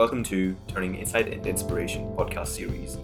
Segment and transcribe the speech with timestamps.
[0.00, 2.96] Welcome to Turning Insight into Inspiration podcast series.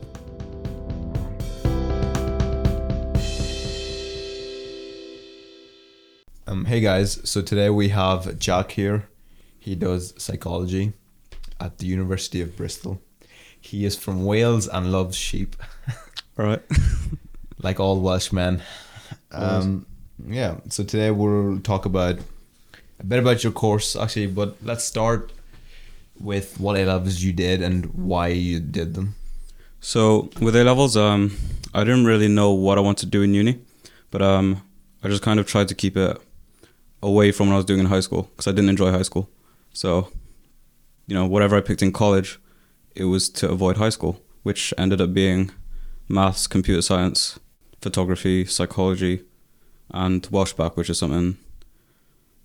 [6.46, 9.10] Um, hey guys, so today we have Jack here.
[9.58, 10.94] He does psychology
[11.60, 13.02] at the University of Bristol.
[13.60, 15.54] He is from Wales and loves sheep,
[16.38, 16.62] right.
[17.58, 18.62] like all Welshmen.
[19.32, 19.84] Um,
[20.26, 22.20] yeah, so today we'll talk about
[22.98, 25.30] a bit about your course actually, but let's start
[26.20, 29.14] with what A levels you did and why you did them.
[29.80, 31.36] So with A levels, um,
[31.74, 33.60] I didn't really know what I wanted to do in uni,
[34.10, 34.62] but um,
[35.02, 36.20] I just kind of tried to keep it
[37.02, 39.28] away from what I was doing in high school because I didn't enjoy high school.
[39.72, 40.10] So,
[41.06, 42.40] you know, whatever I picked in college,
[42.94, 45.50] it was to avoid high school, which ended up being
[46.08, 47.38] maths, computer science,
[47.80, 49.22] photography, psychology,
[49.90, 51.38] and Welsh Bacc, which is something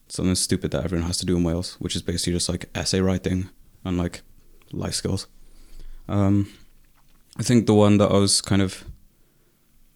[0.09, 2.99] something stupid that everyone has to do in Wales, which is basically just like essay
[2.99, 3.49] writing
[3.83, 4.21] and like
[4.71, 5.27] life skills.
[6.07, 6.51] Um,
[7.37, 8.85] I think the one that I was kind of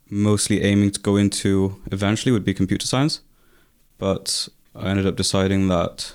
[0.10, 3.22] mostly aiming to go into eventually would be computer science,
[3.98, 6.14] but I ended up deciding that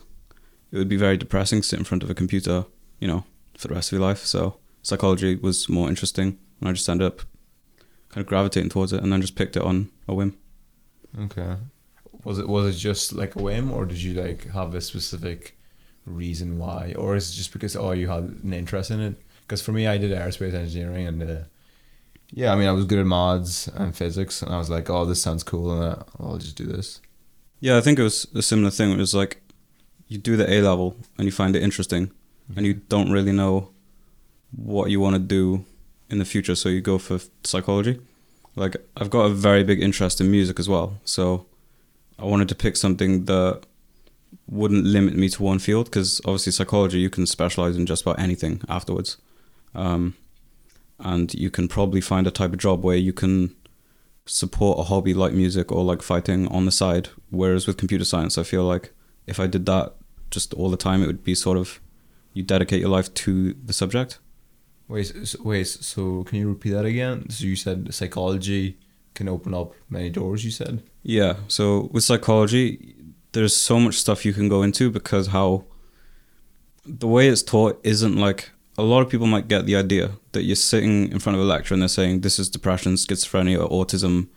[0.72, 2.67] it would be very depressing to sit in front of a computer,
[3.00, 3.25] you know,
[3.56, 4.25] for the rest of your life.
[4.25, 7.22] So psychology was more interesting, and I just ended up
[8.09, 10.37] kind of gravitating towards it, and then just picked it on a whim.
[11.19, 11.56] Okay.
[12.25, 15.59] Was it was it just like a whim, or did you like have a specific
[16.11, 19.14] reason why, or is it just because oh you had an interest in it?
[19.42, 21.36] Because for me, I did aerospace engineering, and uh,
[22.30, 25.05] yeah, I mean I was good at maths and physics, and I was like, oh
[25.05, 27.00] this sounds cool, and uh, I'll just do this.
[27.61, 28.91] Yeah, I think it was a similar thing.
[28.91, 29.42] It was like
[30.08, 32.11] you do the A level and you find it interesting,
[32.56, 33.70] and you don't really know
[34.50, 35.64] what you want to do
[36.08, 38.00] in the future, so you go for psychology.
[38.56, 41.47] Like I've got a very big interest in music as well, so
[42.19, 43.62] I wanted to pick something that
[44.47, 48.19] wouldn't limit me to one field because obviously psychology you can specialize in just about
[48.19, 49.17] anything afterwards,
[49.75, 50.14] um,
[50.98, 53.55] and you can probably find a type of job where you can
[54.27, 57.09] support a hobby like music or like fighting on the side.
[57.31, 58.93] Whereas with computer science, I feel like
[59.27, 59.94] if I did that
[60.31, 61.81] just all the time, it would be sort of
[62.33, 64.19] you dedicate your life to the subject.
[64.88, 65.66] Wait, so, wait.
[65.66, 67.31] So can you repeat that again?
[67.31, 68.78] So you said psychology
[69.15, 70.44] can open up many doors.
[70.44, 70.83] You said.
[71.03, 71.37] Yeah.
[71.49, 72.97] So with psychology,
[73.32, 75.64] there's so much stuff you can go into because how
[76.84, 80.42] the way it's taught isn't like a lot of people might get the idea that
[80.42, 83.84] you're sitting in front of a lecture and they're saying this is depression, schizophrenia, or
[83.84, 84.28] autism.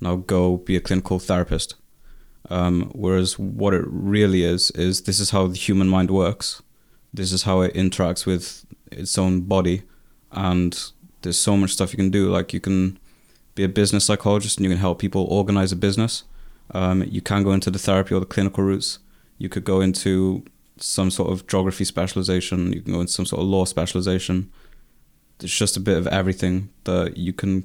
[0.00, 1.74] Now go be a clinical therapist.
[2.48, 6.62] Um, whereas what it really is is this is how the human mind works.
[7.12, 9.82] This is how it interacts with its own body,
[10.32, 10.80] and
[11.22, 12.30] there's so much stuff you can do.
[12.30, 12.98] Like you can
[13.54, 16.24] be a business psychologist and you can help people organize a business.
[16.72, 18.98] Um, you can go into the therapy or the clinical routes.
[19.38, 20.44] You could go into
[20.76, 22.72] some sort of geography specialization.
[22.72, 24.50] You can go into some sort of law specialization.
[25.40, 27.64] It's just a bit of everything that you can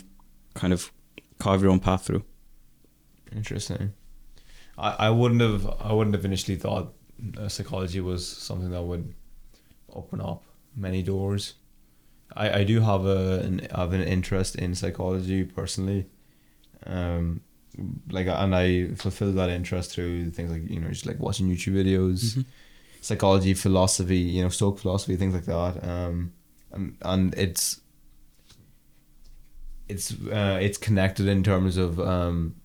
[0.54, 0.92] kind of
[1.40, 2.24] carve your own path through.
[3.36, 3.94] Interesting.
[4.78, 6.94] I, I wouldn't have I wouldn't have initially thought
[7.38, 9.14] uh, psychology was something that would
[9.94, 10.44] open up
[10.76, 11.54] many doors.
[12.36, 16.08] I, I do have a an have an interest in psychology personally,
[16.86, 17.42] um,
[18.10, 21.74] like and I fulfill that interest through things like you know just like watching YouTube
[21.74, 22.46] videos,
[23.02, 25.88] psychology, philosophy, you know, Stoic philosophy, things like that.
[25.88, 26.34] Um,
[26.72, 27.82] and and it's
[29.88, 32.56] it's uh, it's connected in terms of um,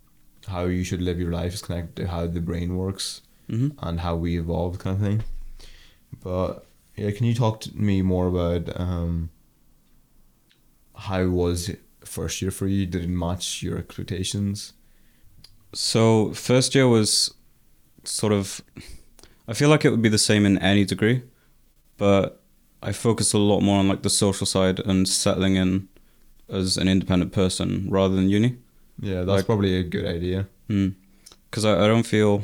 [0.49, 1.53] how you should live your life.
[1.53, 5.25] It's connected to how the brain works hmm and how we evolved, kind of thing.
[6.23, 6.67] But
[6.97, 9.31] yeah, can you talk to me more about um,
[10.97, 11.71] how was
[12.05, 12.87] first year for you?
[12.87, 14.73] Did it match your expectations?
[15.73, 17.33] So first year was
[18.05, 18.61] sort of
[19.49, 21.23] I feel like it would be the same in any degree,
[21.99, 22.41] but
[22.83, 25.89] I focused a lot more on like the social side and settling in
[26.49, 28.57] as an independent person rather than uni.
[29.01, 30.47] Yeah, that's Like- probably a good idea.
[30.69, 32.43] Because I, I don't feel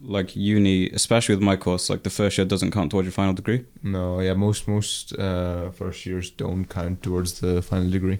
[0.00, 3.32] like uni, especially with my course, like the first year doesn't count towards your final
[3.34, 3.64] degree.
[3.82, 8.18] No, yeah, most most uh, first years don't count towards the final degree.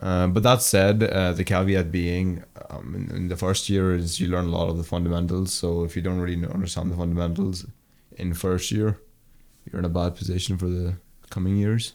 [0.00, 4.18] Uh, but that said, uh, the caveat being, um, in, in the first year is
[4.18, 5.52] you learn a lot of the fundamentals.
[5.52, 7.66] So if you don't really understand the fundamentals
[8.16, 8.98] in first year,
[9.66, 10.94] you're in a bad position for the
[11.28, 11.92] coming years.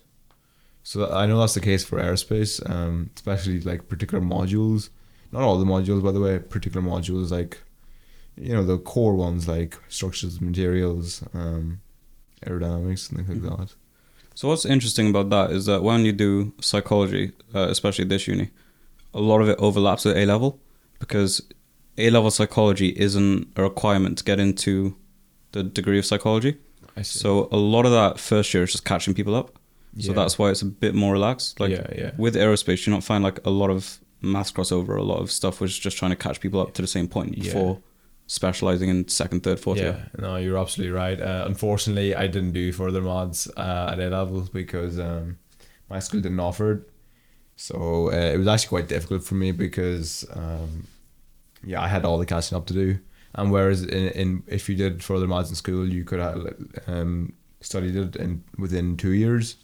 [0.84, 4.90] So I know that's the case for aerospace, um, especially like particular modules.
[5.32, 6.38] Not all the modules, by the way.
[6.38, 7.60] Particular modules like,
[8.38, 11.82] you know, the core ones like structures, materials, um,
[12.46, 13.76] aerodynamics, and things like that.
[14.36, 18.52] So what's interesting about that is that when you do psychology, uh, especially this uni,
[19.14, 20.60] a lot of it overlaps with A level
[21.00, 21.42] because
[21.98, 24.96] A level psychology isn't a requirement to get into
[25.54, 26.58] the degree of psychology.
[26.98, 27.20] I see.
[27.20, 29.58] So a lot of that first year is just catching people up.
[30.00, 30.16] So Yeah.
[30.16, 31.60] that's why it's a bit more relaxed.
[31.62, 32.12] Like yeah, yeah.
[32.18, 34.98] with aerospace, you don't find like a lot of math crossover.
[34.98, 37.36] A lot of stuff was just trying to catch people up to the same point
[37.36, 37.80] before
[38.28, 40.12] specializing in second, third, fourth yeah, year.
[40.18, 41.20] no, you're absolutely right.
[41.20, 45.38] Uh, unfortunately, I didn't do further maths uh, at A level because um,
[45.90, 46.90] my school didn't offer it.
[47.56, 50.88] So uh, it was actually quite difficult for me because um,
[51.64, 53.00] yeah, I had all the catching up to do.
[53.36, 56.56] And whereas in, in if you did further maths in school, you could have
[56.88, 59.58] um, studied it in within two years.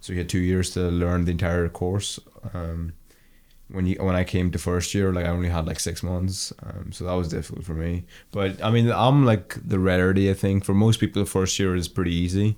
[0.00, 2.20] So you had two years to learn the entire course.
[2.54, 2.92] Um,
[3.68, 6.52] when you when I came to first year, like I only had like six months,
[6.62, 8.04] um, so that was difficult for me.
[8.30, 10.30] But I mean, I'm like the rarity.
[10.30, 12.56] I think for most people, the first year is pretty easy,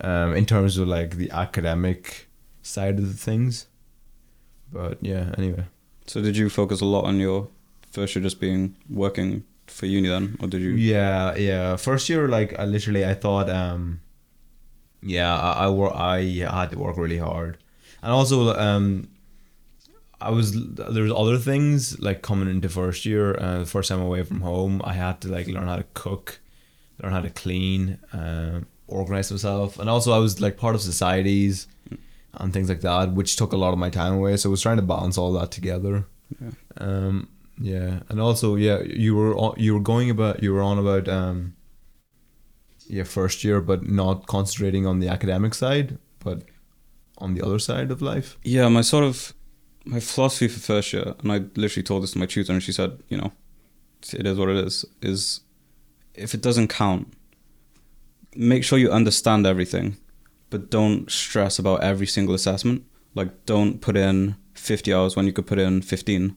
[0.00, 2.28] um, in terms of like the academic
[2.62, 3.66] side of the things.
[4.72, 5.64] But yeah, anyway.
[6.06, 7.48] So did you focus a lot on your
[7.90, 10.70] first year just being working for uni then, or did you?
[10.70, 11.76] Yeah, yeah.
[11.76, 14.00] First year, like I literally, I thought, um,
[15.02, 17.58] yeah, I I, wor- I had to work really hard,
[18.02, 19.08] and also, um,
[20.20, 24.22] I was there was other things like coming into first year, uh, first time away
[24.22, 24.80] from home.
[24.84, 26.40] I had to like learn how to cook,
[27.02, 31.66] learn how to clean, um, organize myself, and also I was like part of societies
[32.34, 34.36] and things like that, which took a lot of my time away.
[34.36, 36.06] So I was trying to balance all that together.
[36.40, 36.50] Yeah.
[36.76, 37.28] Um,
[37.58, 41.08] yeah, and also yeah, you were on, you were going about you were on about
[41.08, 41.54] um.
[42.92, 46.42] Yeah, first year, but not concentrating on the academic side, but
[47.18, 48.36] on the other side of life.
[48.42, 49.32] Yeah, my sort of
[49.90, 52.72] my philosophy for first year, and I literally told this to my tutor, and she
[52.72, 53.32] said, you know,
[54.12, 54.84] it is what it is.
[55.02, 55.40] Is
[56.14, 57.12] if it doesn't count,
[58.36, 59.96] make sure you understand everything,
[60.48, 62.84] but don't stress about every single assessment.
[63.16, 66.36] Like, don't put in fifty hours when you could put in fifteen,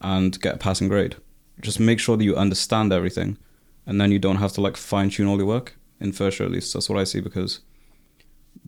[0.00, 1.16] and get a passing grade.
[1.60, 3.38] Just make sure that you understand everything,
[3.86, 6.48] and then you don't have to like fine tune all your work in first year.
[6.48, 7.60] At least that's what I see because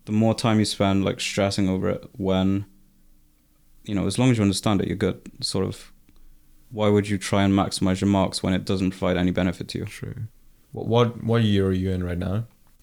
[0.04, 2.66] the more time you spend like stressing over it when
[3.90, 5.18] you know as long as you understand it you're good
[5.52, 5.92] sort of
[6.78, 9.78] why would you try and maximize your marks when it doesn't provide any benefit to
[9.78, 10.14] you True.
[10.72, 12.36] What what what year are you in right now?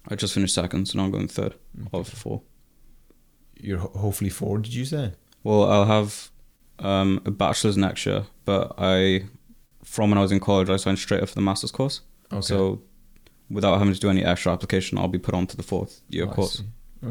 [0.09, 1.53] i just finished second so now i'm going third
[1.93, 2.41] of four
[3.59, 4.57] You're ho- hopefully four.
[4.59, 5.13] Did you say?
[5.43, 6.29] well i'll have
[6.79, 9.23] um, a bachelor's next year but i
[9.83, 12.01] from when i was in college i signed straight up for the master's course
[12.31, 12.41] Okay.
[12.41, 12.81] so
[13.49, 16.25] without having to do any extra application i'll be put on to the fourth year
[16.29, 16.63] Oh, course.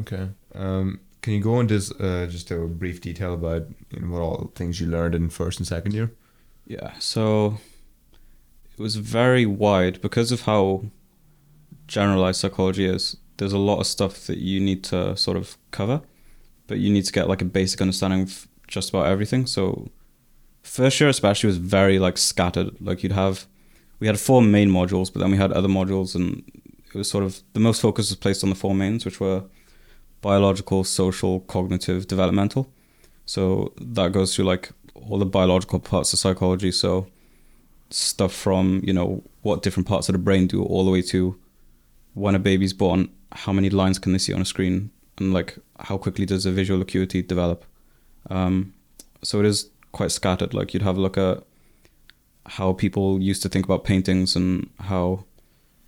[0.02, 0.28] Okay.
[0.54, 4.52] Um, can you go into uh, just a brief detail about you know, what all
[4.54, 6.12] things you learned in first and second year?
[6.68, 7.58] Yeah, so
[8.72, 10.84] it was very wide because of how
[11.88, 13.16] generalized psychology is.
[13.38, 16.00] There's a lot of stuff that you need to sort of cover,
[16.68, 19.46] but you need to get like a basic understanding of just about everything.
[19.46, 19.90] So
[20.62, 22.80] first year especially was very like scattered.
[22.80, 23.46] Like you'd have
[23.98, 26.44] we had four main modules, but then we had other modules and
[26.94, 29.42] it was sort of the most focus was placed on the four mains, which were
[30.20, 32.70] biological, social, cognitive, developmental.
[33.26, 36.72] So that goes through like all the biological parts of psychology.
[36.72, 37.08] So
[37.90, 41.38] stuff from, you know, what different parts of the brain do all the way to
[42.14, 45.58] when a baby's born, how many lines can they see on a screen and like
[45.80, 47.64] how quickly does the visual acuity develop.
[48.30, 48.74] Um,
[49.22, 50.54] so it is quite scattered.
[50.54, 51.42] Like you'd have a look at
[52.46, 55.24] how people used to think about paintings and how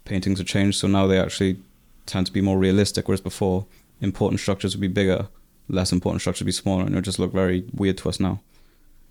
[0.05, 0.79] paintings have changed.
[0.79, 1.59] So now they actually
[2.07, 3.67] tend to be more realistic, whereas before
[4.01, 5.29] important structures would be bigger,
[5.69, 8.21] less important structures would be smaller, and it would just look very weird to us
[8.21, 8.41] now.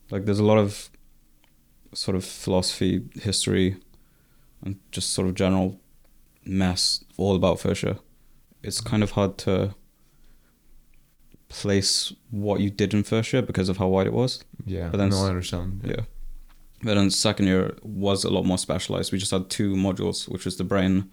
[0.10, 0.90] Like there's a lot of
[1.94, 3.78] sort of philosophy, history,
[4.64, 5.80] and just sort of general
[6.46, 7.98] mess all about first year.
[8.64, 9.76] It's kind of hard to
[11.50, 14.44] place what you did in first year because of how wide it was.
[14.66, 14.90] Yeah.
[14.90, 15.82] But then no, I understand.
[15.84, 16.02] Yeah.
[16.84, 19.12] But then second year was a lot more specialized.
[19.12, 21.10] We just had two modules, which was the brain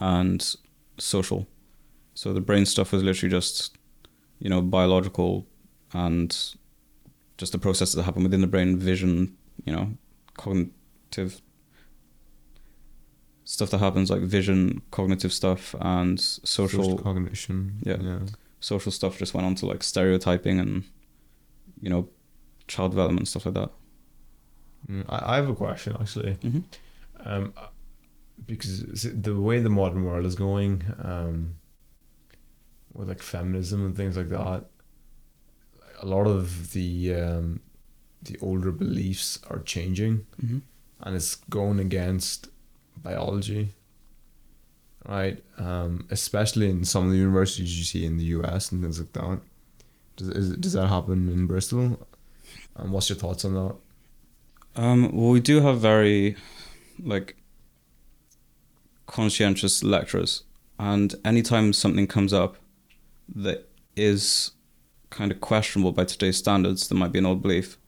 [0.00, 0.54] and
[0.98, 1.46] social.
[2.18, 3.78] So the brain stuff was literally just,
[4.40, 5.46] you know, biological
[5.92, 6.36] and
[7.36, 9.92] just the processes that happen within the brain, vision, you know,
[10.36, 11.40] cognitive
[13.44, 17.78] stuff that happens like vision, cognitive stuff and social Social cognition.
[17.84, 17.98] Yeah.
[18.00, 18.18] Yeah.
[18.58, 20.82] social stuff just went on to like stereotyping and
[21.80, 22.08] you know,
[22.66, 23.70] child development stuff like that.
[24.90, 26.34] Mm, I, I have a question actually.
[26.34, 26.62] Mm-hmm.
[27.24, 27.54] Um,
[28.44, 31.54] because the way the modern world is going, um,
[32.98, 34.64] with like feminism and things like that,
[36.02, 37.60] a lot of the um,
[38.20, 40.58] the older beliefs are changing, Mm-hmm.
[41.02, 42.48] and it's going against
[43.02, 43.70] biology.
[45.08, 48.72] Right, um, especially in some of the universities you see in the U.S.
[48.72, 49.40] and things like that.
[50.16, 52.06] Does is, does that happen in Bristol?
[52.76, 53.76] And what's your thoughts on that?
[54.76, 56.36] Um, well, we do have very,
[57.02, 57.36] like,
[59.06, 60.42] conscientious lecturers
[60.78, 62.56] and anytime something comes up
[63.34, 64.52] that is
[65.10, 67.78] kind of questionable by today's standards, that might be an old belief,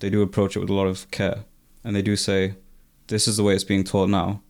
[0.00, 1.44] they do approach it with a lot of care,
[1.82, 2.56] and they do say,
[3.06, 4.42] "This is the way it's being taught now,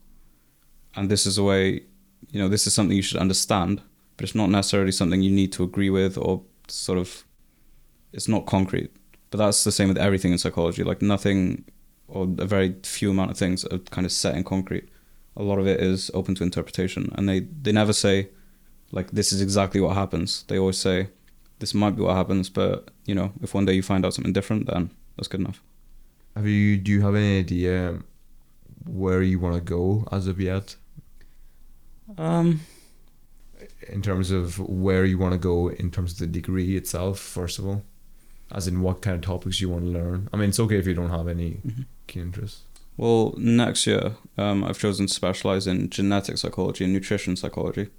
[0.95, 1.83] and this is the way,
[2.31, 3.81] you know, this is something you should understand,
[4.17, 7.25] but it's not necessarily something you need to agree with or sort of,
[8.13, 8.91] it's not concrete."
[9.29, 10.83] But that's the same with everything in psychology.
[10.83, 11.65] Like nothing,
[12.07, 14.87] or a very few amount of things are kind of set in concrete.
[15.35, 18.29] A lot of it is open to interpretation, and they they never say,
[18.95, 20.43] like this is exactly what happens.
[20.47, 21.09] They always say,
[21.59, 24.33] this might be what happens, but you know, if one day you find out something
[24.33, 25.61] different, then that's good enough.
[26.35, 26.77] Have you?
[26.77, 27.99] Do you have any idea
[28.85, 30.75] where you want to go as of yet?
[32.17, 32.61] Um,
[33.89, 37.57] in terms of where you want to go in terms of the degree itself first
[37.59, 37.83] of all
[38.51, 40.85] as in what kind of topics you want to learn i mean it's okay if
[40.85, 41.85] you don't have any Mhm.
[42.07, 42.61] keen interests
[42.97, 47.89] Well, next year, um, I've chosen to specialize in genetic psychology and nutrition psychology.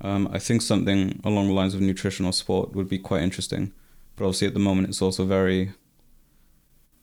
[0.00, 3.72] Um, I think something along the lines of nutrition or sport would be quite interesting,
[4.14, 5.72] but obviously at the moment it's also very,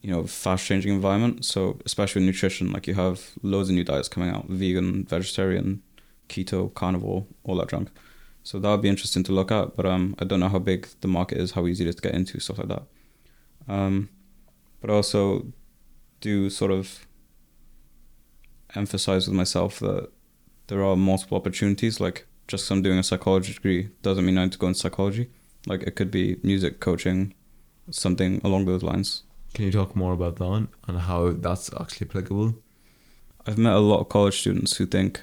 [0.02, 1.44] you know, fast changing environment.
[1.46, 5.82] So especially with nutrition, like you have loads of new diets coming out: vegan, vegetarian,
[6.30, 7.90] keto, carnivore, all that junk.
[8.44, 10.88] So that would be interesting to look at, but um, I don't know how big
[11.00, 12.84] the market is, how easy it is to get into, stuff like that.
[13.68, 14.10] Um,
[14.82, 15.54] but also
[16.20, 17.08] do sort of
[18.76, 20.10] emphasize with myself that
[20.68, 22.02] there are multiple opportunities.
[22.02, 25.30] Like just I'm doing a psychology degree doesn't mean I need to go into psychology.
[25.66, 27.34] Like it could be music coaching,
[27.90, 29.24] something along those lines.
[29.54, 32.56] can you talk more about that and how that's actually applicable
[33.46, 35.22] I've met a lot of college students who think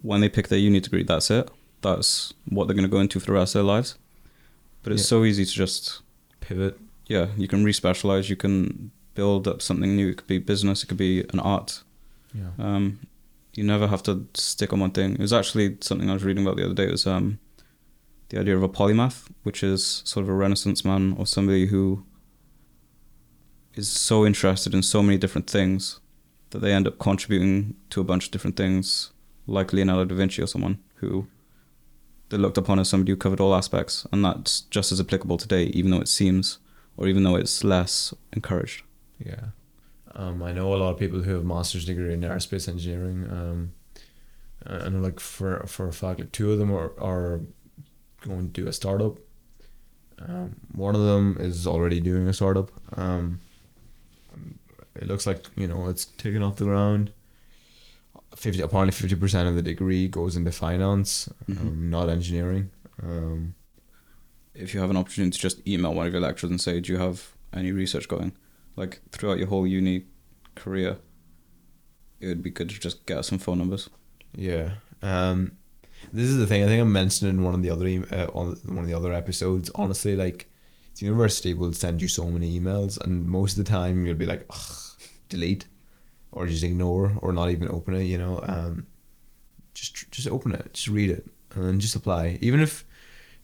[0.00, 1.50] when they pick their uni degree, that's it.
[1.82, 3.98] That's what they're going to go into for the rest of their lives.
[4.82, 5.06] But it's Yeah.
[5.18, 6.00] so easy to just,
[6.40, 10.08] pivot yeah, you can respecialize, you can build up something new.
[10.10, 11.82] It could be business, it could be an art.
[12.34, 12.98] yeah Um,
[13.56, 15.14] you never have to stick on one thing.
[15.14, 16.84] It was actually something I was reading about the other day.
[16.84, 17.38] It was um,
[18.28, 22.04] the idea of a polymath, which is sort of a Renaissance man or somebody who
[23.74, 26.00] is so interested in so many different things
[26.50, 29.12] that they end up contributing to a bunch of different things,
[29.46, 31.26] like Leonardo da Vinci or someone who
[32.28, 35.64] they looked upon as somebody who covered all aspects, and that's just as applicable today,
[35.64, 36.58] even though it seems,
[36.96, 38.82] or even though it's less encouraged.
[39.18, 39.46] yeah
[40.16, 43.72] um, i know a lot of people who have master's degree in aerospace engineering um,
[44.66, 47.40] and like for for a fact like two of them are, are
[48.20, 49.18] going to do a startup.
[50.18, 52.70] Um, one of them is already doing a startup.
[52.98, 53.40] Um,
[54.94, 57.12] it looks like you know it's taken off the ground.
[58.34, 62.70] 50 apparently 50% of the degree goes into finance um, not engineering.
[63.02, 63.54] Um,
[64.54, 66.92] if you have an opportunity to just email one of your lecturers and say, "Do
[66.92, 68.32] you have any research going?"
[68.76, 70.04] Like throughout your whole uni
[70.54, 70.98] career,
[72.20, 73.88] it would be good to just get some phone numbers.
[74.34, 74.74] Yeah.
[75.02, 75.52] Um,
[76.12, 76.62] this is the thing.
[76.62, 79.12] I think I mentioned in one of the other uh, on one of the other
[79.12, 79.70] episodes.
[79.74, 80.50] Honestly, like
[80.98, 84.26] the university will send you so many emails, and most of the time you'll be
[84.26, 84.50] like,
[85.28, 85.66] delete,
[86.32, 88.04] or just ignore, or not even open it.
[88.04, 88.86] You know, um,
[89.74, 92.38] just just open it, just read it, and then just apply.
[92.40, 92.85] Even if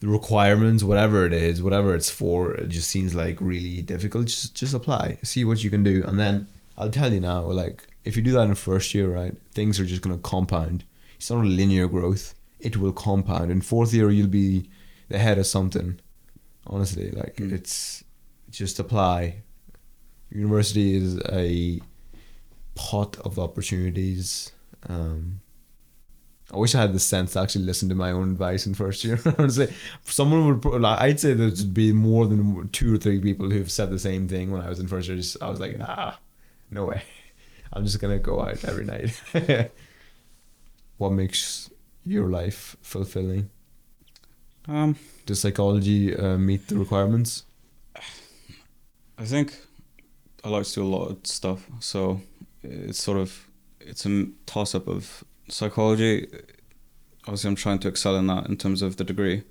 [0.03, 4.27] requirements, whatever it is, whatever it's for, it just seems like really difficult.
[4.27, 7.87] Just just apply, see what you can do, and then I'll tell you now, like
[8.05, 10.85] if you do that in first year, right, things are just gonna compound.
[11.17, 13.51] It's not a linear growth; it will compound.
[13.51, 14.69] In fourth year, you'll be
[15.09, 16.01] the head of something.
[16.67, 17.53] Honestly, like Mm.
[17.53, 18.05] it's
[18.51, 19.43] just apply.
[20.31, 21.81] University is a
[22.75, 24.53] pot of opportunities.
[24.89, 25.41] Um,
[26.53, 29.05] I wish I had the sense to actually listen to my own advice in first
[29.05, 29.19] year.
[29.39, 29.73] I would say
[30.05, 30.61] someone would.
[30.63, 33.99] pro- Like, I'd say there'd be more than two or three people who've said the
[33.99, 35.17] same thing when I was in first year.
[35.17, 36.19] Just, I was like, ah,
[36.71, 37.03] no way.
[37.73, 39.19] I'm just gonna go out every night.
[40.99, 41.71] what makes
[42.05, 43.49] your life fulfilling?
[44.69, 47.45] Um, Does psychology uh, meet the requirements?
[49.19, 49.57] I think
[50.45, 52.21] I like to do a lot of stuff, so
[52.63, 53.49] it's sort of
[53.81, 56.29] it's a toss up of psychology.
[57.25, 59.45] Obviously, I'm trying to excel in that in terms of the degree.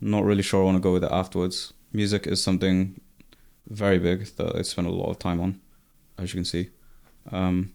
[0.00, 1.72] Not really sure I want to go with it afterwards.
[1.92, 3.00] Music is something
[3.68, 5.60] very big that I spend a lot of time on,
[6.16, 6.70] as you can see.
[7.32, 7.72] Um,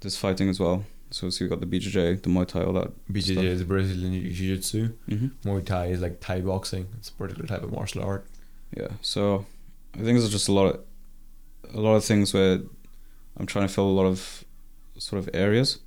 [0.00, 0.84] there's fighting as well.
[1.10, 2.92] So, so you've got the BJJ, the Muay Thai, all that.
[3.12, 3.44] BJJ Stuff.
[3.44, 4.92] is Brazilian Jiu Jitsu.
[5.08, 5.48] Mm-hmm.
[5.48, 6.88] Muay Thai is like Thai boxing.
[6.98, 8.26] It's a particular type of martial art.
[8.76, 9.46] Yeah, so
[9.94, 10.80] I think there's just a lot of
[11.74, 12.60] a lot of things where
[13.36, 14.44] I'm trying to fill a lot of
[14.98, 15.80] sort of areas.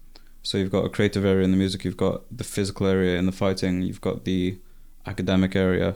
[0.46, 3.26] So you've got a creative area in the music, you've got the physical area in
[3.26, 4.60] the fighting, you've got the
[5.06, 5.96] academic area.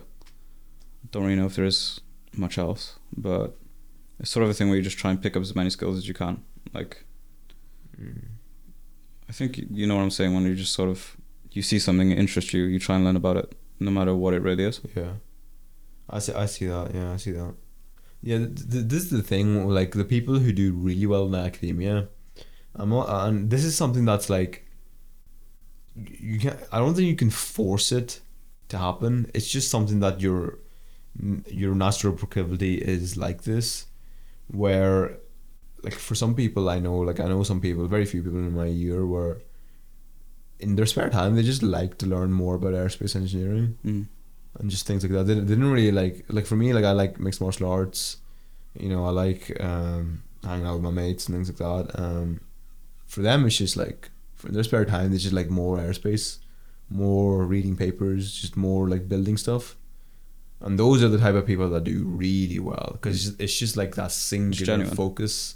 [1.12, 2.00] Don't really know if there is
[2.36, 3.58] much else, but
[4.20, 5.98] it's sort of a thing where you just try and pick up as many skills
[5.98, 6.44] as you can.
[6.74, 7.04] Like
[8.01, 8.24] mm.
[9.30, 11.18] I think you- you know what I'm saying when you just sort of
[11.51, 14.34] you see something that interests you, you try and learn about it, no matter what
[14.34, 14.80] it really is.
[14.96, 15.13] Yeah,
[16.10, 16.34] I see.
[16.34, 16.94] I see that.
[16.94, 17.54] Yeah, I see that.
[18.22, 19.68] Yeah, th- th- this is the thing.
[19.68, 22.10] Like the people who do really well in academia,
[22.77, 24.65] I'm not, and this is something that's like.
[25.96, 26.57] You can.
[26.72, 28.19] I don't think you can force it
[28.69, 29.29] to happen.
[29.34, 30.60] It's just something that your
[31.48, 33.88] your natural proclivity is like this,
[34.48, 35.17] where,
[35.81, 38.55] like for some people I know, like I know some people, very few people in
[38.55, 39.38] my year where.
[40.60, 44.07] In their spare time, they just like to learn more about aerospace engineering Mm.
[44.60, 45.25] and just things like that.
[45.27, 48.17] They, they didn't really like like for me like I like mixed martial arts,
[48.74, 52.00] you know I like um, hanging out with my mates and things like that.
[52.01, 52.41] Um,
[53.08, 56.38] for them it's just like for their spare time they just like more aerospace,
[56.90, 59.76] more reading papers, just more like building stuff,
[60.62, 63.60] and those are the type of people that do really well because it's, just, it's
[63.60, 65.56] just like that singular focus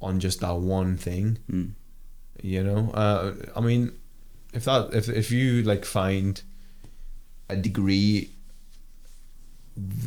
[0.00, 1.38] on just that one thing.
[1.50, 1.72] Mm.
[2.42, 2.90] you know?
[2.92, 3.92] Uh, i mean
[4.52, 6.42] if that if, if you like find
[7.48, 8.30] a degree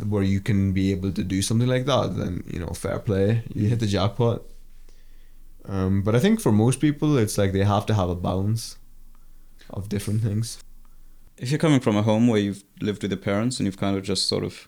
[0.07, 3.43] where you can be able to do something like that then you know fair play.
[3.53, 4.43] You hit the jackpot
[5.67, 8.77] um, but i think for most people it's like they have to have a balance
[9.69, 10.59] of different things
[11.37, 13.95] If you're coming from a home where you've lived with your parents and you've kind
[13.95, 14.67] of just sort of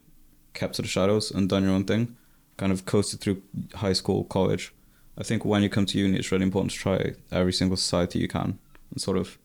[0.54, 2.16] kept to the shadows and done your own thing,
[2.58, 3.42] kind of coasted through
[3.76, 4.72] high school, college,
[5.18, 8.20] I think when you come to uni, it's really important to try every single society
[8.20, 8.60] you can
[8.92, 9.38] and sort of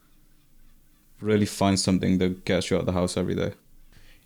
[1.21, 3.55] really find something that gets you out of the house every day.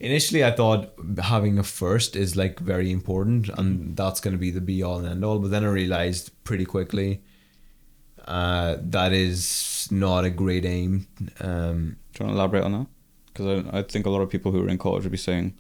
[0.00, 4.50] Initially i thought having a first is like very important and that's going to be
[4.50, 7.21] the be all and end all but then i realized pretty quickly
[8.26, 11.07] uh, that is not a great aim
[11.40, 12.87] um, Do you want to elaborate on that?
[13.26, 15.55] Because I, I think a lot of people who are in college would be saying,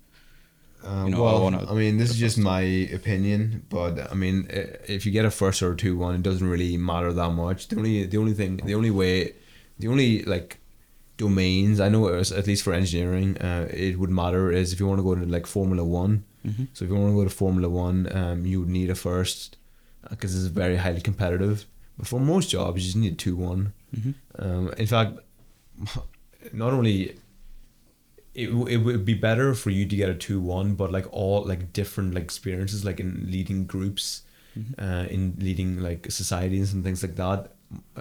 [0.84, 4.14] Uh, You know, I well, I, wanna mean, this is just my opinion, but I
[4.14, 4.46] mean,
[4.86, 7.68] if you get a first or a two one, it doesn't really matter that much.
[7.68, 9.32] The only, the only thing, the only way,
[9.78, 10.58] the only like
[11.18, 14.86] domains I know, is, at least for engineering, uh, it would matter is if you
[14.86, 16.24] want to go to like Formula One.
[16.46, 16.68] Mhm.
[16.72, 19.56] So if you want to go to Formula One, um, you would need a first
[20.10, 21.66] because it's very highly competitive.
[21.98, 23.72] But for most jobs, you just need a two one.
[23.96, 24.14] Mhm.
[24.38, 25.18] Um, in fact,
[26.52, 27.16] not only
[28.34, 31.72] it, it would be better for you to get a 2-1 but like all like
[31.72, 34.22] different like experiences like in leading groups
[34.56, 34.74] Mhm.
[34.78, 37.52] uh, in leading like societies and things like that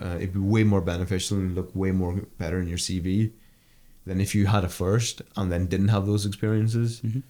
[0.01, 3.31] uh, it'd be way more beneficial and look way more better in your cv
[4.05, 7.23] than if you had a first and then didn't have those experiences Mhm.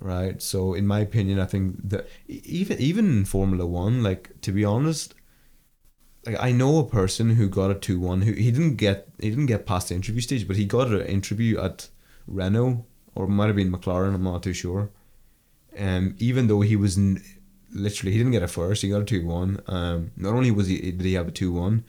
[0.00, 4.52] right so in my opinion i think that even even in formula one like to
[4.52, 5.14] be honest
[6.26, 9.30] like I know a person who got a two one who he didn't get he
[9.30, 11.88] didn't get past the interview stage, but he got an interview at
[12.26, 14.14] Renault or might have been McLaren.
[14.14, 14.90] I'm not too sure.
[15.78, 17.22] Um, even though he was n-
[17.72, 19.60] literally he didn't get a first, he got a two one.
[19.66, 21.84] Um, not only was he did he have a two one,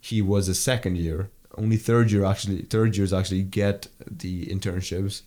[0.00, 1.30] he was a second year.
[1.56, 5.22] Only third year actually third years actually get the internships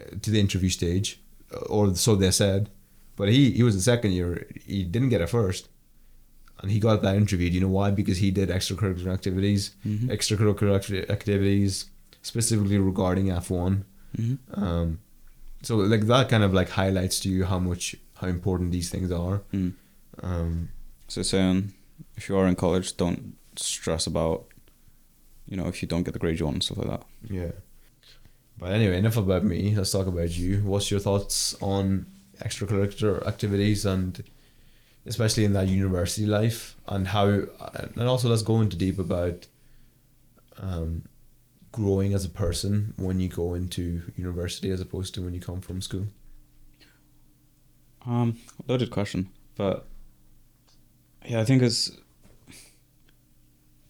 [0.00, 1.20] uh, to the interview stage,
[1.54, 2.70] uh, or so they said.
[3.16, 4.46] But he he was a second year.
[4.64, 5.68] He didn't get a first
[6.62, 7.48] and he got that interview.
[7.48, 7.90] Do you know why?
[7.90, 10.08] Because he did extracurricular activities, Mhm.
[10.10, 11.86] extracurricular activities
[12.22, 13.84] specifically regarding F one.
[14.18, 14.38] Mhm.
[14.52, 14.98] Um,
[15.62, 19.10] so like that kind of like highlights to you how much how important these things
[19.10, 19.42] are.
[19.52, 19.72] Mm.
[20.22, 20.68] Um,
[21.08, 21.72] So saying,
[22.16, 24.46] if you are in college, don't stress about,
[25.48, 27.02] you know, if you don't get the grade you want and stuff like that.
[27.28, 27.52] yeah.
[28.58, 29.74] But anyway, enough about me.
[29.74, 30.58] Let's talk about you.
[30.58, 32.04] What's your thoughts on
[32.42, 34.22] extracurricular activities and
[35.06, 39.46] especially in that university life and how and also let's go into deep about
[40.58, 41.04] um,
[41.72, 45.62] growing as a person when you go into university as opposed to when you come
[45.62, 46.06] from school.
[48.06, 49.86] Um, loaded question, but
[51.26, 51.90] yeah, I think it's.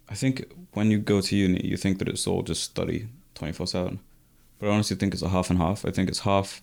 [0.09, 3.53] I think when you go to uni, you think that it's all just study twenty
[3.53, 4.01] four seven,
[4.59, 5.85] but I honestly think it's a half and half.
[5.85, 6.63] I think it's half.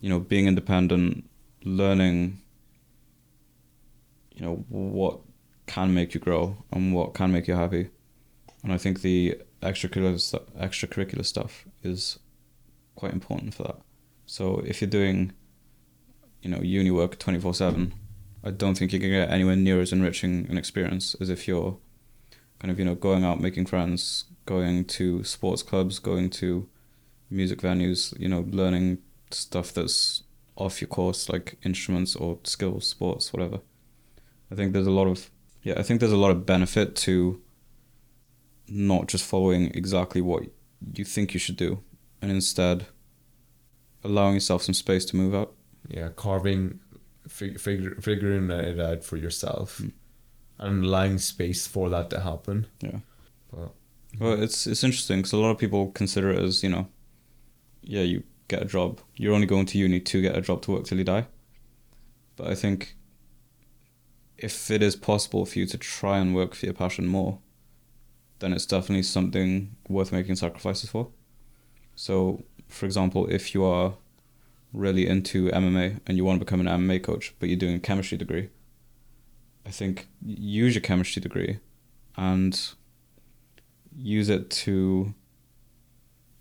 [0.00, 1.28] You know, being independent,
[1.64, 2.40] learning.
[4.34, 5.20] You know what
[5.66, 7.90] can make you grow and what can make you happy,
[8.62, 12.18] and I think the extracurricular stu- extracurricular stuff is
[12.94, 13.76] quite important for that.
[14.26, 15.32] So if you're doing
[16.42, 17.94] you know, uni work 24 7,
[18.44, 21.78] I don't think you can get anywhere near as enriching an experience as if you're
[22.58, 26.68] kind of, you know, going out making friends, going to sports clubs, going to
[27.30, 28.98] music venues, you know, learning
[29.30, 30.24] stuff that's
[30.56, 33.60] off your course, like instruments or skills, sports, whatever.
[34.50, 35.30] I think there's a lot of,
[35.62, 37.40] yeah, I think there's a lot of benefit to
[38.68, 40.44] not just following exactly what
[40.94, 41.82] you think you should do
[42.20, 42.86] and instead
[44.04, 45.54] allowing yourself some space to move out.
[45.88, 46.80] Yeah, carving,
[47.28, 49.92] fig- figuring it out for yourself, Mm.
[50.58, 52.66] and allowing space for that to happen.
[52.80, 53.00] Yeah.
[53.50, 53.74] But
[54.18, 56.88] Well, it's it's interesting because a lot of people consider it as you know,
[57.82, 59.00] yeah, you get a job.
[59.16, 61.26] You're only going to uni to get a job to work till you die.
[62.36, 62.96] But I think
[64.38, 67.38] if it is possible for you to try and work for your passion more,
[68.40, 71.08] then it's definitely something worth making sacrifices for.
[71.94, 73.94] So, for example, if you are
[74.72, 77.80] really into MMA and you want to become an MMA coach, but you're doing a
[77.80, 78.48] chemistry degree,
[79.66, 81.58] I think use your chemistry degree
[82.16, 82.58] and
[83.94, 85.14] use it to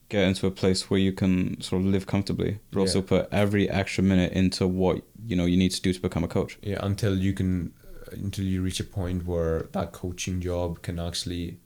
[0.10, 3.70] get into a place where you can sort of live comfortably, but also put every
[3.70, 6.58] extra minute into what you know you need to do to become a coach.
[6.62, 11.00] Yeah, until you can, uh, until you reach a point where that coaching job can
[11.00, 11.60] actually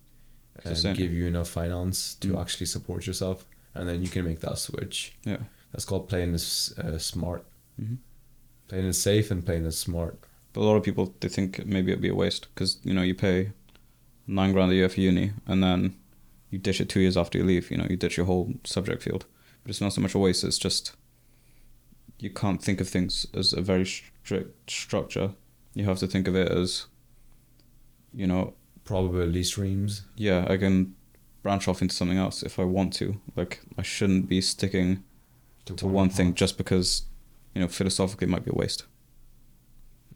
[0.63, 2.41] um, give you enough finance to Mm.
[2.41, 5.13] actually support yourself, and then you can make that switch.
[5.23, 5.38] Yeah.
[5.76, 7.44] That's called playing this uh, smart,
[7.78, 7.98] Mhm.
[8.70, 10.18] playing it safe and playing it smart.
[10.54, 13.02] But a lot of people they think maybe it'd be a waste because you know
[13.02, 13.52] you pay
[14.26, 15.96] nine grand a year for uni and then
[16.50, 17.70] you ditch it two years after you leave.
[17.72, 19.26] You know you ditch your whole subject field.
[19.64, 20.46] But it's not so much a waste.
[20.46, 20.94] It's just
[22.20, 25.32] you can't think of things as a very strict structure.
[25.74, 26.86] You have to think of it as
[28.14, 28.54] you know
[28.86, 30.04] Probability streams.
[30.16, 30.96] yeah I can
[31.44, 33.20] branch off into something else if I want to.
[33.36, 35.04] Like I shouldn't be sticking
[35.65, 36.36] to one thing path.
[36.36, 37.04] just because
[37.54, 38.86] you know philosophically it might be a waste.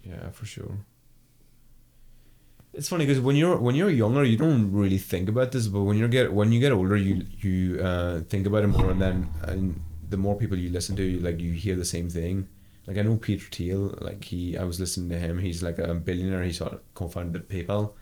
[0.03, 0.79] Yeah, for sure.
[2.73, 5.83] It's funny because when you're when you're younger, you don't really think about this, but
[5.83, 9.01] when you get when you get older, you you uh, think about it more, and
[9.01, 12.47] then and the more people you listen to, you, like you hear the same thing.
[12.88, 15.38] Like I know Peter Thiel, like he, I was listening to him.
[15.38, 16.43] He's like a billionaire.
[16.43, 17.93] He sort of co-founded PayPal.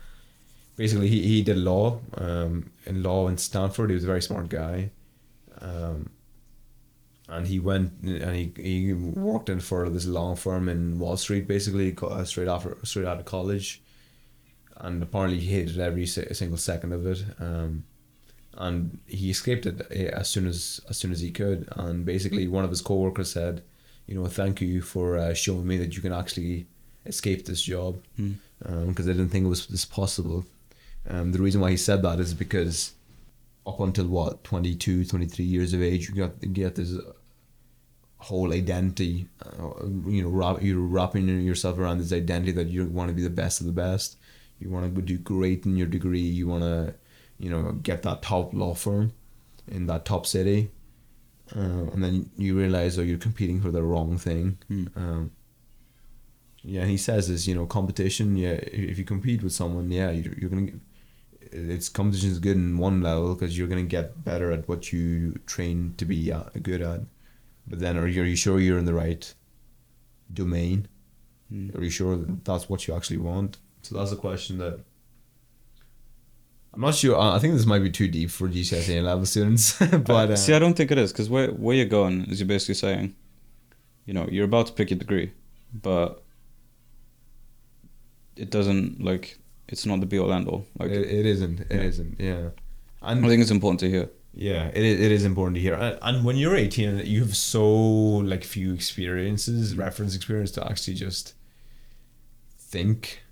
[0.76, 3.90] Basically, he, he did law, um, in law in Stanford.
[3.90, 4.90] He was a very smart guy,
[5.60, 6.08] um,
[7.28, 11.46] and he went and he, he worked in for this law firm in Wall Street,
[11.46, 13.82] basically uh, straight after straight out of college,
[14.78, 17.24] and apparently he hated every single second of it.
[17.38, 17.84] Um,
[18.56, 21.68] and he escaped it eh, as soon as as soon as he could.
[21.76, 23.62] And basically, one of his coworkers said,
[24.06, 26.66] "You know, thank you for uh, showing me that you can actually
[27.04, 28.02] escape this job,"
[28.86, 30.46] because I didn't think it was this possible.
[31.08, 32.92] Um, the reason why he said that is because
[33.68, 36.94] up until what 22, 23 years of age, you got you get this
[38.18, 39.28] whole identity.
[39.44, 43.22] Uh, you know, wrap, you're wrapping yourself around this identity that you want to be
[43.22, 44.16] the best of the best.
[44.58, 46.20] You want to do great in your degree.
[46.20, 46.94] You want to,
[47.38, 49.12] you know, get that top law firm
[49.68, 50.70] in that top city,
[51.54, 54.58] uh, and then you realize oh you're competing for the wrong thing.
[54.68, 54.86] Hmm.
[54.96, 55.30] Um,
[56.62, 58.36] yeah, he says is you know competition.
[58.36, 60.72] Yeah, if you compete with someone, yeah, you're, you're gonna.
[61.50, 65.38] It's competition is good in one level because you're gonna get better at what you
[65.46, 67.00] train to be uh, good at.
[67.66, 69.32] But then, are you, are you sure you're in the right
[70.32, 70.88] domain?
[71.50, 71.70] Hmm.
[71.76, 73.58] Are you sure that that's what you actually want?
[73.82, 74.80] So that's a question that
[76.74, 77.18] I'm not sure.
[77.18, 80.54] I think this might be too deep for GCSE A level students, but uh, see,
[80.54, 83.14] I don't think it is because where where you're going is you're basically saying,
[84.06, 85.32] you know, you're about to pick your degree,
[85.72, 86.22] but
[88.36, 90.66] it doesn't like it's not the be all end all.
[90.78, 91.60] Like it, it isn't.
[91.60, 91.82] It Yeah.
[91.84, 92.48] not Yeah,
[93.02, 94.08] I and think it's important to hear.
[94.34, 95.74] yeah, it is, it is important to hear.
[95.74, 97.66] And, and when you're 18, you have so
[98.32, 101.34] like few experiences, reference experience to actually just
[102.58, 103.22] think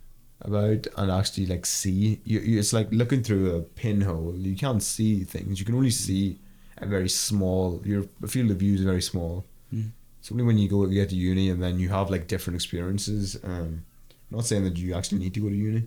[0.43, 2.21] about and actually like see.
[2.25, 4.35] You, you it's like looking through a pinhole.
[4.37, 5.59] You can't see things.
[5.59, 6.39] You can only see
[6.79, 7.81] a very small.
[7.85, 9.45] Your field of view is very small.
[9.75, 9.91] Mm.
[10.21, 12.57] It's only when you go you get to uni and then you have like different
[12.57, 13.37] experiences.
[13.45, 13.85] Um,
[14.31, 15.85] I'm not saying that you actually need to go to uni.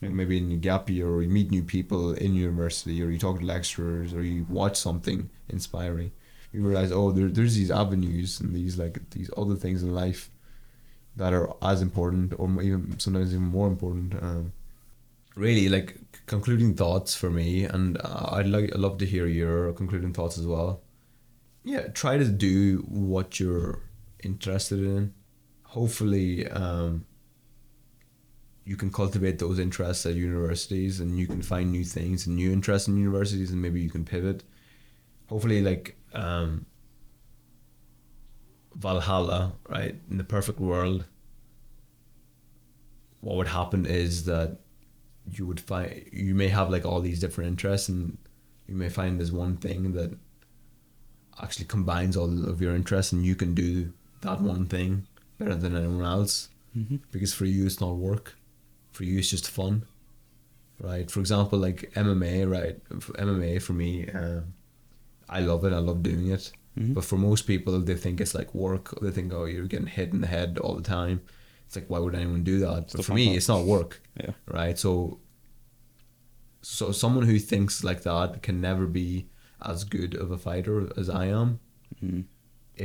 [0.00, 3.44] Maybe in gap year, or you meet new people in university, or you talk to
[3.44, 6.12] lecturers, or you watch something inspiring.
[6.52, 10.30] You realize, oh, there, there's these avenues and these like these other things in life
[11.16, 14.14] that are as important, or even sometimes even more important.
[14.14, 14.52] Um,
[15.34, 19.72] really, like concluding thoughts for me, and uh, I'd like I'd love to hear your
[19.72, 20.80] concluding thoughts as well.
[21.64, 23.80] Yeah, try to do what you're
[24.22, 25.12] interested in.
[25.64, 27.04] Hopefully, um,
[28.68, 32.52] you can cultivate those interests at universities and you can find new things and new
[32.52, 34.44] interests in universities and maybe you can pivot.
[35.30, 36.66] Hopefully, like um,
[38.74, 39.94] Valhalla, right?
[40.10, 41.06] In the perfect world,
[43.22, 44.58] what would happen is that
[45.32, 48.18] you would find you may have like all these different interests and
[48.66, 50.14] you may find there's one thing that
[51.42, 55.06] actually combines all of your interests and you can do that one thing
[55.38, 56.96] better than anyone else Mm-hmm.
[57.10, 58.36] because for you it's not work
[58.98, 59.74] for you it's just fun
[60.90, 63.90] right for example like mma right for mma for me
[64.22, 64.40] uh,
[65.38, 66.44] i love it i love doing it
[66.78, 66.94] Mhm.
[66.96, 70.12] but for most people they think it's like work they think oh you're getting hit
[70.14, 71.16] in the head all the time
[71.66, 74.32] it's like why would anyone do that the but for me it's not work Yeah.
[74.58, 74.92] right so
[76.62, 79.08] So someone who thinks like that can never be
[79.72, 81.48] as good of a fighter as I am
[82.04, 82.24] Mm.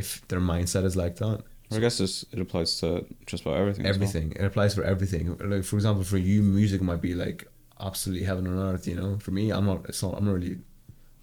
[0.01, 1.39] if their mindset is like that.
[1.75, 3.85] I guess this, it applies to just about everything.
[3.85, 4.07] as well.
[4.07, 4.31] Everything.
[4.33, 5.37] It applies for everything.
[5.37, 7.47] Like for example, for you, music might be like
[7.79, 8.87] absolutely heaven on earth.
[8.87, 9.85] You know, for me, I'm not.
[9.89, 10.15] It's not.
[10.17, 10.57] I'm not really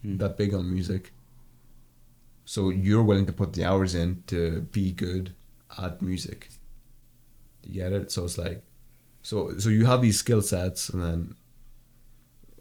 [0.05, 0.19] Mm.
[0.19, 1.13] that big on music.
[2.47, 5.35] So you're willing to put the hours in to be good
[5.79, 6.49] at music.
[7.67, 8.11] You get it?
[8.11, 8.63] So it's like,
[9.23, 11.35] so so you have these skill sets, and then,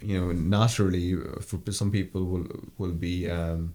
[0.01, 2.47] you know, naturally, uh, for some people will
[2.77, 3.73] will be um,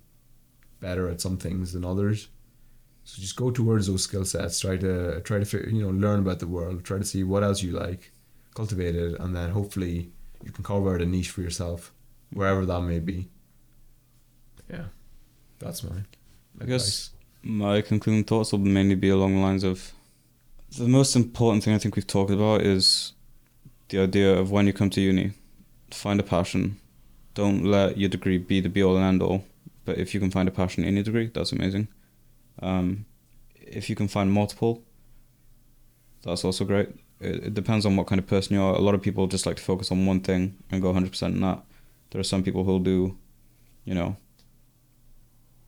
[0.81, 2.29] better at some things than others.
[3.05, 4.61] So just go towards those skill sets.
[4.61, 6.85] Try to try to fi- you know learn about the world.
[6.85, 8.13] Try to see what else you like,
[8.55, 10.11] cultivate it, and then hopefully
[10.43, 11.93] you can carve out a niche for yourself,
[12.33, 13.29] wherever that may be.
[14.71, 14.87] Yeah,
[15.59, 15.97] that's my.
[16.61, 17.11] I guess
[17.43, 19.93] my concluding thoughts will mainly be along the lines of
[20.79, 23.13] the most important thing I think we've talked about is
[23.89, 25.33] the idea of when you come to uni,
[25.91, 26.79] find a passion.
[27.35, 29.45] Don't let your degree be the be all and end all.
[29.85, 31.89] But if you can find a passion in your degree, that's amazing.
[32.65, 33.05] Um,
[33.55, 34.83] if you can find multiple,
[36.23, 36.89] that's also great.
[37.21, 38.75] It, it depends on what kind of person you are.
[38.75, 41.41] A lot of people just like to focus on one thing and go 100% in
[41.43, 41.63] that.
[42.11, 43.19] There are some people who'll do,
[43.85, 44.17] you know,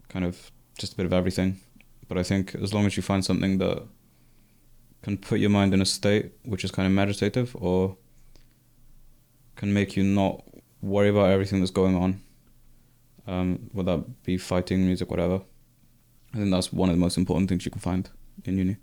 [0.09, 1.61] kind of just a bit of everything.
[2.09, 3.83] But I think as long as you find something that
[5.03, 7.97] can put your mind in a state which is kind of meditative or
[9.57, 10.45] can make you not
[10.81, 12.23] worry about everything that's going on,
[13.27, 15.43] um, whether that be fighting, music, whatever.
[16.37, 18.11] I think that's one of the most important things you can find
[18.45, 18.77] in uni.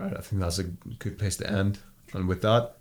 [0.00, 1.78] All right, I think that's a good place to end.
[2.14, 2.76] And with that,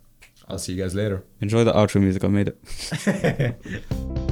[0.48, 1.26] I'll see you guys later.
[1.42, 4.24] Enjoy the outro music, I made it.